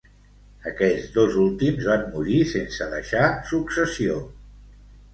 [0.71, 4.21] Aquests dos últims van morir sense deixar successió.